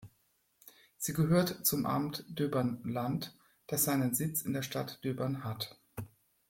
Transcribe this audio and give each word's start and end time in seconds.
Sie 0.97 1.13
gehört 1.13 1.63
zum 1.63 1.85
Amt 1.85 2.25
Döbern-Land, 2.27 3.37
das 3.67 3.83
seinen 3.83 4.15
Sitz 4.15 4.41
in 4.41 4.51
der 4.53 4.63
Stadt 4.63 4.97
Döbern 5.05 5.43
hat. 5.43 5.77